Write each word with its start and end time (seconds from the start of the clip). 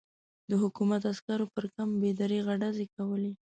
د 0.49 0.51
حکومت 0.61 1.01
عسکرو 1.11 1.45
پر 1.53 1.65
کمپ 1.75 1.93
بې 2.01 2.11
دریغه 2.21 2.53
ډزې 2.61 2.85
کولې. 2.95 3.31